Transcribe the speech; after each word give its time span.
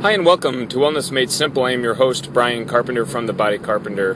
Hi, 0.00 0.12
and 0.12 0.24
welcome 0.24 0.68
to 0.68 0.76
Wellness 0.76 1.10
Made 1.10 1.28
Simple. 1.28 1.64
I 1.64 1.72
am 1.72 1.82
your 1.82 1.94
host, 1.94 2.32
Brian 2.32 2.66
Carpenter 2.66 3.04
from 3.04 3.26
The 3.26 3.32
Body 3.32 3.58
Carpenter, 3.58 4.12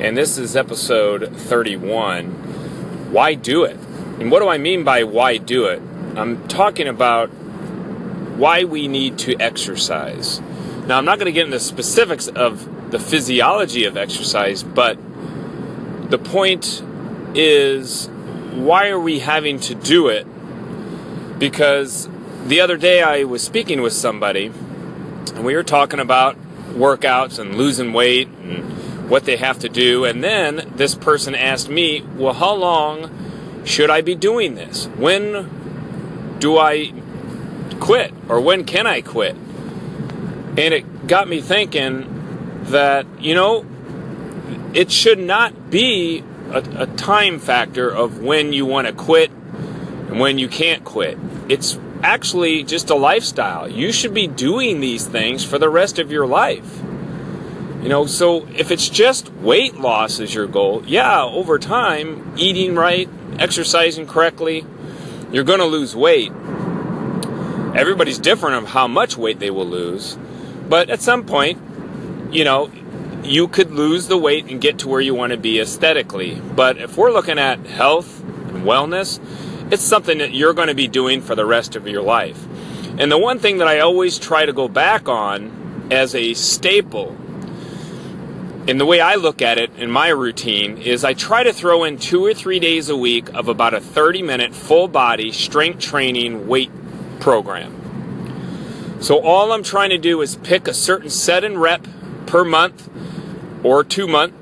and 0.00 0.16
this 0.16 0.38
is 0.38 0.56
episode 0.56 1.36
31 1.36 3.12
Why 3.12 3.34
Do 3.34 3.64
It? 3.64 3.76
And 4.18 4.30
what 4.30 4.40
do 4.40 4.48
I 4.48 4.56
mean 4.56 4.84
by 4.84 5.04
why 5.04 5.36
do 5.36 5.66
it? 5.66 5.82
I'm 6.16 6.48
talking 6.48 6.88
about 6.88 7.26
why 7.26 8.64
we 8.64 8.88
need 8.88 9.18
to 9.18 9.36
exercise. 9.38 10.40
Now, 10.86 10.96
I'm 10.96 11.04
not 11.04 11.18
going 11.18 11.26
to 11.26 11.32
get 11.32 11.44
into 11.44 11.60
specifics 11.60 12.28
of 12.28 12.90
the 12.90 12.98
physiology 12.98 13.84
of 13.84 13.98
exercise, 13.98 14.62
but 14.62 14.96
the 16.10 16.18
point 16.18 16.82
is 17.34 18.06
why 18.54 18.88
are 18.88 18.98
we 18.98 19.18
having 19.18 19.60
to 19.60 19.74
do 19.74 20.08
it? 20.08 20.26
Because 21.38 22.08
the 22.46 22.62
other 22.62 22.78
day 22.78 23.02
I 23.02 23.24
was 23.24 23.42
speaking 23.42 23.82
with 23.82 23.92
somebody 23.92 24.50
and 25.30 25.44
we 25.44 25.54
were 25.54 25.62
talking 25.62 26.00
about 26.00 26.36
workouts 26.72 27.38
and 27.38 27.54
losing 27.54 27.92
weight 27.92 28.28
and 28.28 29.10
what 29.10 29.24
they 29.24 29.36
have 29.36 29.58
to 29.60 29.68
do. 29.68 30.04
And 30.04 30.22
then 30.22 30.72
this 30.76 30.94
person 30.94 31.34
asked 31.34 31.68
me, 31.68 32.02
Well, 32.16 32.34
how 32.34 32.54
long 32.54 33.62
should 33.64 33.90
I 33.90 34.00
be 34.00 34.14
doing 34.14 34.54
this? 34.54 34.86
When 34.96 36.38
do 36.38 36.58
I 36.58 36.92
quit? 37.80 38.12
Or 38.28 38.40
when 38.40 38.64
can 38.64 38.86
I 38.86 39.00
quit? 39.00 39.34
And 39.34 40.74
it 40.74 41.06
got 41.06 41.28
me 41.28 41.40
thinking 41.40 42.60
that, 42.64 43.06
you 43.20 43.34
know, 43.34 43.64
it 44.74 44.90
should 44.90 45.18
not 45.18 45.70
be 45.70 46.24
a, 46.50 46.82
a 46.82 46.86
time 46.86 47.38
factor 47.38 47.88
of 47.88 48.20
when 48.20 48.52
you 48.52 48.66
want 48.66 48.86
to 48.86 48.92
quit 48.92 49.30
and 49.30 50.20
when 50.20 50.38
you 50.38 50.48
can't 50.48 50.84
quit. 50.84 51.18
It's 51.48 51.78
actually 52.02 52.64
just 52.64 52.90
a 52.90 52.94
lifestyle. 52.94 53.68
You 53.68 53.92
should 53.92 54.12
be 54.12 54.26
doing 54.26 54.80
these 54.80 55.06
things 55.06 55.44
for 55.44 55.58
the 55.58 55.70
rest 55.70 55.98
of 55.98 56.10
your 56.10 56.26
life. 56.26 56.82
You 57.82 57.88
know, 57.88 58.06
so 58.06 58.46
if 58.48 58.70
it's 58.70 58.88
just 58.88 59.32
weight 59.32 59.76
loss 59.76 60.20
is 60.20 60.34
your 60.34 60.46
goal, 60.46 60.84
yeah, 60.86 61.22
over 61.22 61.58
time, 61.58 62.34
eating 62.36 62.74
right, 62.76 63.08
exercising 63.38 64.06
correctly, 64.06 64.64
you're 65.32 65.44
going 65.44 65.58
to 65.58 65.64
lose 65.64 65.96
weight. 65.96 66.30
Everybody's 67.74 68.18
different 68.18 68.62
of 68.62 68.70
how 68.70 68.86
much 68.86 69.16
weight 69.16 69.38
they 69.40 69.50
will 69.50 69.66
lose, 69.66 70.16
but 70.68 70.90
at 70.90 71.00
some 71.00 71.24
point, 71.24 71.58
you 72.32 72.44
know, 72.44 72.70
you 73.24 73.48
could 73.48 73.70
lose 73.70 74.08
the 74.08 74.18
weight 74.18 74.46
and 74.46 74.60
get 74.60 74.78
to 74.80 74.88
where 74.88 75.00
you 75.00 75.14
want 75.14 75.32
to 75.32 75.36
be 75.36 75.60
aesthetically. 75.60 76.40
But 76.54 76.76
if 76.76 76.96
we're 76.96 77.12
looking 77.12 77.38
at 77.38 77.66
health 77.66 78.20
and 78.22 78.64
wellness, 78.64 79.20
it's 79.72 79.82
something 79.82 80.18
that 80.18 80.34
you're 80.34 80.52
going 80.52 80.68
to 80.68 80.74
be 80.74 80.86
doing 80.86 81.22
for 81.22 81.34
the 81.34 81.46
rest 81.46 81.76
of 81.76 81.88
your 81.88 82.02
life. 82.02 82.46
And 82.98 83.10
the 83.10 83.16
one 83.16 83.38
thing 83.38 83.56
that 83.56 83.68
I 83.68 83.80
always 83.80 84.18
try 84.18 84.44
to 84.44 84.52
go 84.52 84.68
back 84.68 85.08
on 85.08 85.88
as 85.90 86.14
a 86.14 86.34
staple 86.34 87.16
in 88.66 88.76
the 88.76 88.84
way 88.84 89.00
I 89.00 89.14
look 89.14 89.40
at 89.40 89.56
it 89.56 89.74
in 89.76 89.90
my 89.90 90.08
routine 90.08 90.76
is 90.76 91.04
I 91.04 91.14
try 91.14 91.42
to 91.42 91.54
throw 91.54 91.84
in 91.84 91.96
two 91.96 92.22
or 92.22 92.34
three 92.34 92.60
days 92.60 92.90
a 92.90 92.96
week 92.96 93.32
of 93.32 93.48
about 93.48 93.72
a 93.72 93.80
30 93.80 94.20
minute 94.20 94.54
full 94.54 94.88
body 94.88 95.32
strength 95.32 95.80
training 95.80 96.46
weight 96.46 96.70
program. 97.18 99.00
So 99.00 99.20
all 99.20 99.52
I'm 99.52 99.62
trying 99.62 99.88
to 99.88 99.98
do 99.98 100.20
is 100.20 100.36
pick 100.36 100.68
a 100.68 100.74
certain 100.74 101.08
set 101.08 101.44
and 101.44 101.58
rep 101.58 101.86
per 102.26 102.44
month 102.44 102.90
or 103.64 103.84
two 103.84 104.06
month, 104.06 104.34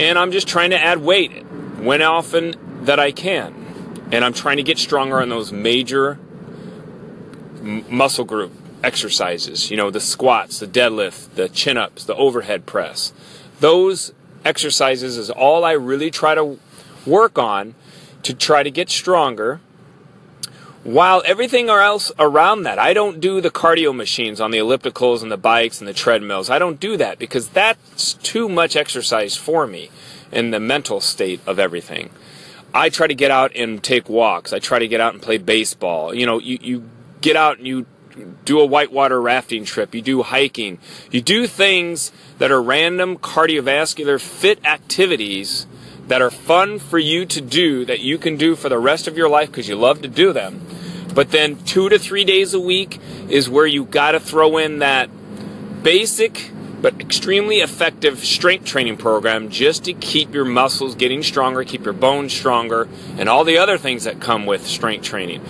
and 0.00 0.18
I'm 0.18 0.32
just 0.32 0.48
trying 0.48 0.70
to 0.70 0.78
add 0.78 0.98
weight 0.98 1.44
when 1.78 2.02
often 2.02 2.56
that 2.84 2.98
I 2.98 3.12
can 3.12 3.65
and 4.12 4.24
I'm 4.24 4.32
trying 4.32 4.56
to 4.58 4.62
get 4.62 4.78
stronger 4.78 5.20
on 5.20 5.28
those 5.28 5.52
major 5.52 6.18
muscle 7.62 8.24
group 8.24 8.52
exercises. 8.82 9.70
You 9.70 9.76
know, 9.76 9.90
the 9.90 10.00
squats, 10.00 10.60
the 10.60 10.66
deadlift, 10.66 11.34
the 11.34 11.48
chin 11.48 11.76
ups, 11.76 12.04
the 12.04 12.14
overhead 12.14 12.66
press. 12.66 13.12
Those 13.60 14.12
exercises 14.44 15.16
is 15.16 15.30
all 15.30 15.64
I 15.64 15.72
really 15.72 16.10
try 16.10 16.34
to 16.34 16.58
work 17.04 17.38
on 17.38 17.74
to 18.22 18.34
try 18.34 18.62
to 18.62 18.70
get 18.70 18.90
stronger. 18.90 19.60
While 20.84 21.22
everything 21.26 21.68
else 21.68 22.12
around 22.16 22.62
that, 22.62 22.78
I 22.78 22.92
don't 22.92 23.20
do 23.20 23.40
the 23.40 23.50
cardio 23.50 23.94
machines 23.94 24.40
on 24.40 24.52
the 24.52 24.58
ellipticals 24.58 25.20
and 25.20 25.32
the 25.32 25.36
bikes 25.36 25.80
and 25.80 25.88
the 25.88 25.92
treadmills. 25.92 26.48
I 26.48 26.60
don't 26.60 26.78
do 26.78 26.96
that 26.96 27.18
because 27.18 27.48
that's 27.48 28.14
too 28.14 28.48
much 28.48 28.76
exercise 28.76 29.36
for 29.36 29.66
me 29.66 29.90
in 30.30 30.52
the 30.52 30.60
mental 30.60 31.00
state 31.00 31.40
of 31.44 31.58
everything. 31.58 32.10
I 32.76 32.90
try 32.90 33.06
to 33.06 33.14
get 33.14 33.30
out 33.30 33.52
and 33.56 33.82
take 33.82 34.08
walks. 34.08 34.52
I 34.52 34.58
try 34.58 34.78
to 34.78 34.86
get 34.86 35.00
out 35.00 35.14
and 35.14 35.22
play 35.22 35.38
baseball. 35.38 36.14
You 36.14 36.26
know, 36.26 36.38
you, 36.38 36.58
you 36.60 36.90
get 37.22 37.34
out 37.34 37.56
and 37.56 37.66
you 37.66 37.86
do 38.44 38.60
a 38.60 38.66
whitewater 38.66 39.20
rafting 39.20 39.64
trip. 39.64 39.94
You 39.94 40.02
do 40.02 40.22
hiking. 40.22 40.78
You 41.10 41.22
do 41.22 41.46
things 41.46 42.12
that 42.38 42.50
are 42.50 42.62
random 42.62 43.16
cardiovascular 43.16 44.20
fit 44.20 44.64
activities 44.66 45.66
that 46.08 46.20
are 46.20 46.30
fun 46.30 46.78
for 46.78 46.98
you 46.98 47.24
to 47.26 47.40
do 47.40 47.84
that 47.86 48.00
you 48.00 48.18
can 48.18 48.36
do 48.36 48.54
for 48.54 48.68
the 48.68 48.78
rest 48.78 49.08
of 49.08 49.16
your 49.16 49.28
life 49.28 49.48
because 49.48 49.68
you 49.68 49.76
love 49.76 50.02
to 50.02 50.08
do 50.08 50.32
them. 50.32 50.64
But 51.14 51.30
then 51.30 51.56
two 51.64 51.88
to 51.88 51.98
three 51.98 52.24
days 52.24 52.52
a 52.52 52.60
week 52.60 53.00
is 53.28 53.48
where 53.48 53.66
you 53.66 53.84
got 53.84 54.12
to 54.12 54.20
throw 54.20 54.58
in 54.58 54.80
that 54.80 55.08
basic 55.82 56.50
but 56.80 57.00
extremely 57.00 57.60
effective 57.60 58.24
strength 58.24 58.64
training 58.64 58.96
program 58.96 59.50
just 59.50 59.84
to 59.84 59.92
keep 59.92 60.34
your 60.34 60.44
muscles 60.44 60.94
getting 60.94 61.22
stronger, 61.22 61.64
keep 61.64 61.84
your 61.84 61.94
bones 61.94 62.32
stronger, 62.32 62.88
and 63.16 63.28
all 63.28 63.44
the 63.44 63.58
other 63.58 63.78
things 63.78 64.04
that 64.04 64.20
come 64.20 64.46
with 64.46 64.66
strength 64.66 65.04
training. 65.04 65.42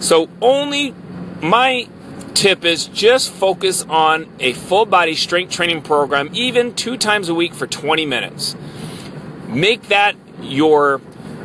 So, 0.00 0.28
only 0.40 0.94
my 1.40 1.88
tip 2.34 2.64
is 2.64 2.86
just 2.86 3.32
focus 3.32 3.82
on 3.88 4.26
a 4.40 4.52
full 4.52 4.86
body 4.86 5.14
strength 5.14 5.52
training 5.52 5.82
program, 5.82 6.30
even 6.32 6.74
two 6.74 6.96
times 6.96 7.28
a 7.28 7.34
week 7.34 7.54
for 7.54 7.66
20 7.66 8.06
minutes. 8.06 8.56
Make 9.46 9.88
that 9.88 10.16
your 10.40 11.00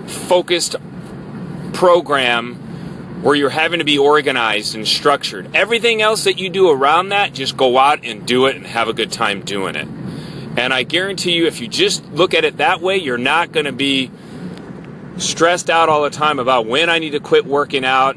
focused 0.07 0.75
program 1.73 2.66
where 3.22 3.35
you're 3.35 3.50
having 3.50 3.79
to 3.79 3.85
be 3.85 3.97
organized 3.97 4.75
and 4.75 4.88
structured. 4.88 5.55
Everything 5.55 6.01
else 6.01 6.25
that 6.25 6.38
you 6.38 6.50
do 6.50 6.69
around 6.69 7.09
that, 7.09 7.33
just 7.33 7.57
go 7.57 7.78
out 7.78 8.00
and 8.03 8.25
do 8.28 8.45
it 8.45 8.55
and 8.55 8.66
have 8.66 8.88
a 8.88 8.94
good 8.94 9.11
time 9.11 9.41
doing 9.41 9.75
it. 9.75 9.88
And 10.57 10.73
I 10.73 10.83
guarantee 10.83 11.33
you, 11.33 11.45
if 11.47 11.59
you 11.59 11.67
just 11.67 12.05
look 12.11 12.33
at 12.33 12.45
it 12.45 12.57
that 12.57 12.81
way, 12.81 12.97
you're 12.97 13.17
not 13.17 13.51
going 13.51 13.66
to 13.66 13.72
be 13.72 14.11
stressed 15.17 15.69
out 15.69 15.89
all 15.89 16.03
the 16.03 16.09
time 16.09 16.39
about 16.39 16.67
when 16.67 16.89
I 16.89 17.00
need 17.00 17.11
to 17.11 17.19
quit 17.19 17.45
working 17.45 17.85
out. 17.85 18.16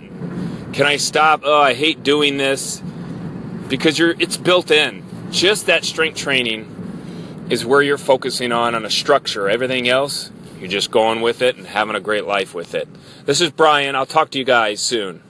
Can 0.72 0.86
I 0.86 0.96
stop? 0.96 1.42
Oh, 1.44 1.60
I 1.60 1.74
hate 1.74 2.02
doing 2.02 2.36
this. 2.36 2.82
Because 3.68 3.98
you're 3.98 4.14
it's 4.18 4.36
built 4.36 4.70
in. 4.70 5.04
Just 5.30 5.66
that 5.66 5.84
strength 5.84 6.18
training 6.18 7.46
is 7.50 7.64
where 7.64 7.82
you're 7.82 7.98
focusing 7.98 8.52
on 8.52 8.74
on 8.74 8.84
a 8.84 8.90
structure. 8.90 9.48
Everything 9.48 9.88
else 9.88 10.30
you're 10.60 10.68
just 10.68 10.90
going 10.90 11.22
with 11.22 11.42
it 11.42 11.56
and 11.56 11.66
having 11.66 11.96
a 11.96 12.00
great 12.00 12.26
life 12.26 12.54
with 12.54 12.74
it. 12.74 12.88
This 13.24 13.40
is 13.40 13.50
Brian. 13.50 13.96
I'll 13.96 14.06
talk 14.06 14.30
to 14.30 14.38
you 14.38 14.44
guys 14.44 14.80
soon. 14.80 15.22